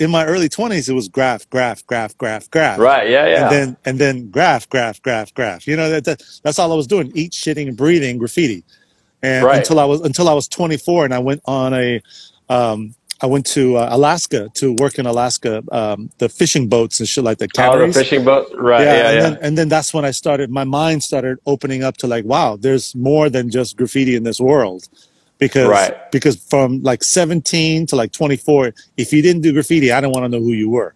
[0.00, 3.08] in my early 20s it was graph graph graph graph graph Right.
[3.08, 3.26] Yeah.
[3.28, 3.42] Yeah.
[3.42, 6.74] and then and then graph graph graph graph you know that, that that's all i
[6.74, 8.64] was doing eat shitting and breathing graffiti
[9.22, 9.58] and Right.
[9.58, 12.00] until i was until i was 24 and i went on a
[12.48, 17.08] um i went to uh, alaska to work in alaska um the fishing boats and
[17.08, 18.48] shit like that oh, the fishing boat.
[18.56, 18.82] Right.
[18.82, 18.94] Yeah.
[18.94, 19.10] Yeah.
[19.10, 20.50] and then and then that's when I started.
[20.50, 24.40] My mind started opening up to like, wow, there's more than just graffiti in this
[24.40, 24.88] world,
[25.38, 26.10] because Right.
[26.12, 30.24] because from like 17 to like 24, if you didn't do graffiti, I didn't want
[30.24, 30.94] to know who you were.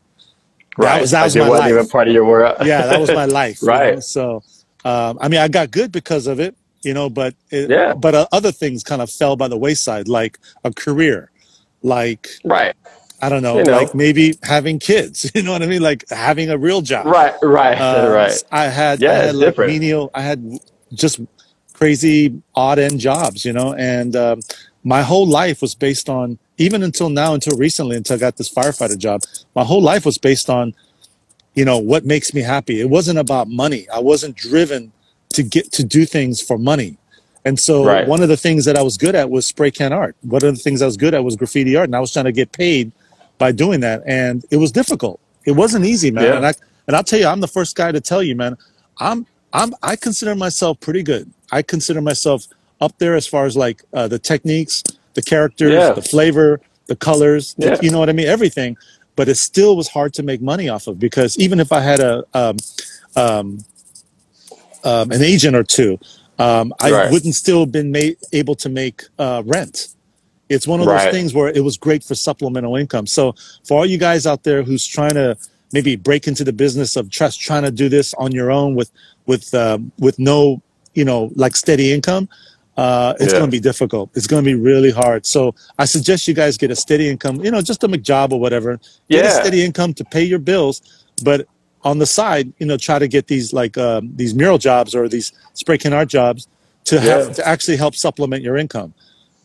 [0.77, 0.95] right.
[0.95, 1.73] That was that Like was it my wasn't life.
[1.75, 2.57] even part of your world.
[2.65, 3.61] yeah, that was my life.
[3.63, 3.95] you Right.
[3.95, 4.01] know?
[4.01, 4.43] So,
[4.85, 7.95] um, I mean, I got good because of it, you know, but it, Yeah.
[7.95, 11.31] but uh, other things kind of fell by the wayside, like a career,
[11.83, 12.75] like right.
[13.21, 13.73] I don't know, You know.
[13.73, 15.29] like maybe having kids.
[15.35, 15.83] You know what I mean?
[15.83, 17.07] Like having a real job.
[17.07, 17.35] Right.
[17.43, 17.75] Right.
[17.75, 18.45] Uh, right.
[18.53, 19.73] I had, Yeah, I had like different.
[19.73, 20.41] menial, I had
[20.95, 21.19] just
[21.79, 24.41] crazy odd end jobs, you know, and um,
[24.83, 28.53] my whole life was based on, even until now, until recently, until I got this
[28.53, 29.23] firefighter job,
[29.55, 30.75] my whole life was based on,
[31.55, 32.81] you know, what makes me happy.
[32.81, 33.87] It wasn't about money.
[33.95, 34.91] I wasn't driven
[35.35, 36.97] to get to do things for money.
[37.45, 38.09] And so Right.
[38.09, 40.17] one of the things that I was good at was spray can art.
[40.23, 42.25] One of the things I was good at was graffiti art, and I was trying
[42.25, 42.91] to get paid
[43.39, 45.21] by doing that, and it was difficult.
[45.45, 46.25] It wasn't easy, man.
[46.25, 46.37] Yeah.
[46.39, 46.55] And I
[46.89, 48.57] and I'll tell you, I'm the first guy to tell you, man.
[48.99, 51.31] I'm I'm I consider myself pretty good.
[51.51, 52.47] I consider myself
[52.81, 54.83] up there as far as like uh, the techniques,
[55.15, 55.93] the characters, Yeah.
[55.93, 57.55] the flavor, the colors.
[57.59, 57.77] the- Yeah.
[57.83, 58.27] you know what I mean?
[58.29, 58.77] Everything.
[59.17, 62.01] But it still was hard to make money off of because even if I had
[62.01, 62.57] a um,
[63.17, 63.59] um,
[64.85, 65.99] um, an agent or two,
[66.39, 67.11] um, I Right.
[67.11, 69.89] wouldn't still have been made, able to make uh, rent.
[70.49, 71.07] It's one of Right.
[71.07, 73.07] those things where it was great for supplemental income.
[73.07, 73.35] So
[73.67, 75.37] for all you guys out there who's trying to
[75.73, 78.91] maybe break into the business of just trying to do this on your own with
[79.27, 80.63] with um, with no
[80.95, 82.29] you know like steady income,
[82.77, 83.39] uh, it's Yeah.
[83.41, 84.11] going to be difficult.
[84.15, 85.27] It's going to be really hard.
[85.27, 87.45] So I suggest you guys get a steady income.
[87.45, 88.81] You know, just a McJob or whatever.
[89.11, 89.41] Get a Yeah.
[89.41, 90.81] steady income to pay your bills,
[91.23, 91.47] but
[91.83, 95.09] on the side, you know, try to get these like um, these mural jobs or
[95.09, 96.49] these spray can art jobs
[96.85, 97.33] to have Yeah.
[97.35, 98.95] to actually help supplement your income.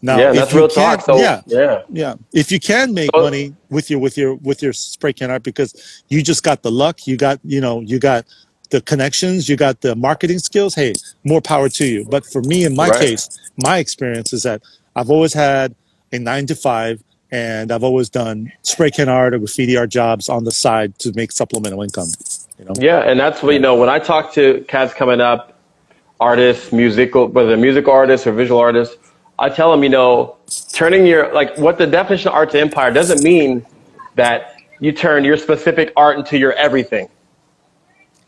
[0.03, 0.29] Now, yeah.
[0.31, 1.05] if That's you real can't- talk.
[1.05, 1.81] So yeah, Yeah.
[1.91, 2.15] yeah.
[2.33, 5.43] If you can make So- money with your with your with your spray can art
[5.43, 8.25] because you just got the luck, you got you know you got
[8.69, 10.75] the connections, you got the marketing skills.
[10.75, 10.93] Hey,
[11.23, 12.05] more power to you.
[12.05, 12.99] But for me, in my Right.
[12.99, 13.29] case,
[13.63, 14.61] my experience is that
[14.95, 15.73] I've always had
[16.11, 20.27] a nine to five, and I've always done spray can art or graffiti art jobs
[20.27, 22.09] on the side to make supplemental income.
[22.59, 22.73] You know.
[22.77, 23.75] Yeah, and that's what you know.
[23.75, 25.57] When I talk to cats coming up,
[26.19, 28.97] artists, musical, whether they're music artists or visual artists,
[29.39, 30.37] I tell them, you know,
[30.71, 33.65] turning your like what the definition of art to empire doesn't mean
[34.15, 37.09] that you turn your specific art into your everything.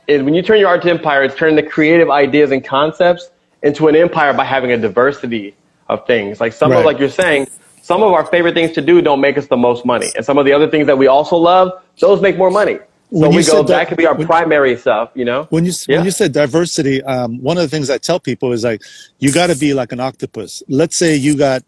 [0.07, 3.29] Is when you turn your art to empire, it's turning the creative ideas and concepts
[3.63, 5.55] into an empire by having a diversity
[5.89, 6.39] of things.
[6.39, 6.79] Like some Right.
[6.79, 7.47] of, like you're saying,
[7.81, 10.37] some of our favorite things to do don't make us the most money, and some
[10.37, 12.79] of the other things that we also love, those make more money.
[13.21, 13.63] When you we go.
[13.63, 15.47] That could be our when- primary stuff, you know.
[15.49, 15.97] When you Yeah.
[15.97, 18.81] when you said diversity, um, one of the things I tell people is like
[19.19, 20.61] you got to be like an octopus.
[20.67, 21.63] Let's say you got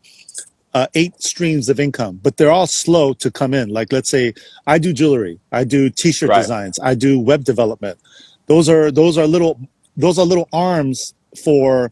[0.73, 3.69] uh, eight streams of income, but they're all slow to come in.
[3.69, 4.33] Like let's say
[4.67, 6.41] I do jewelry, I do T-shirt Right.
[6.41, 7.97] designs, I do web development.
[8.47, 9.57] Those are those are little
[9.95, 11.91] those are little arms for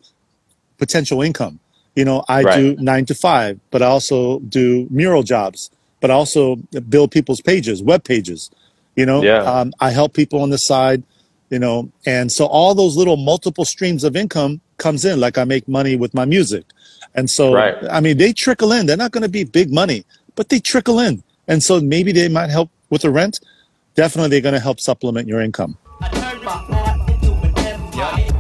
[0.77, 1.59] potential income.
[1.95, 2.57] You know, I Right.
[2.57, 6.57] do nine to five, but I also do mural jobs, but I also
[6.89, 8.51] build people's pages, web pages.
[8.95, 9.44] You know, Yeah.
[9.44, 11.03] um, I help people on the side,
[11.50, 15.19] you know, and so all those little multiple streams of income comes in.
[15.19, 16.63] Like I make money with my music,
[17.13, 17.75] and so Right.
[17.91, 18.85] I mean they trickle in.
[18.85, 20.05] They're not going to be big money,
[20.35, 23.39] but they trickle in, and so maybe they might help with the rent.
[23.95, 25.78] Definitely, they're going to help supplement your income.
[26.01, 28.34] I